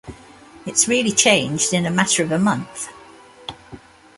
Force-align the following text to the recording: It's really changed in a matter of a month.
It's 0.65 0.87
really 0.87 1.11
changed 1.11 1.75
in 1.75 1.85
a 1.85 1.91
matter 1.91 2.23
of 2.23 2.31
a 2.31 2.39
month. 2.39 2.89